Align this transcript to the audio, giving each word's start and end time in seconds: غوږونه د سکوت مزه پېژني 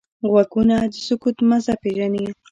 غوږونه 0.29 0.75
د 0.93 0.95
سکوت 1.05 1.37
مزه 1.49 1.73
پېژني 1.81 2.25